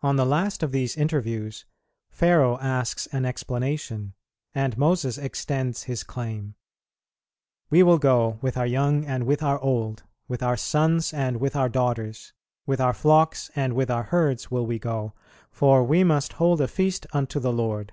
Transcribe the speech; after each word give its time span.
On 0.00 0.16
the 0.16 0.26
last 0.26 0.64
of 0.64 0.72
these 0.72 0.96
interviews, 0.96 1.66
Pharaoh 2.10 2.58
asks 2.58 3.06
an 3.12 3.24
explanation, 3.24 4.12
and 4.56 4.76
Moses 4.76 5.18
extends 5.18 5.84
his 5.84 6.02
claim: 6.02 6.56
"We 7.70 7.84
will 7.84 7.98
go 8.00 8.40
with 8.42 8.56
our 8.56 8.66
young 8.66 9.04
and 9.06 9.24
with 9.24 9.40
our 9.40 9.60
old, 9.60 10.02
with 10.26 10.42
our 10.42 10.56
sons 10.56 11.14
and 11.14 11.36
with 11.36 11.54
our 11.54 11.68
daughters, 11.68 12.32
with 12.66 12.80
our 12.80 12.92
flocks 12.92 13.52
and 13.54 13.74
with 13.74 13.88
our 13.88 14.02
herds 14.02 14.50
will 14.50 14.66
we 14.66 14.80
go, 14.80 15.12
for 15.52 15.84
we 15.84 16.02
must 16.02 16.32
hold 16.32 16.60
a 16.60 16.66
feast 16.66 17.06
unto 17.12 17.38
the 17.38 17.52
Lord." 17.52 17.92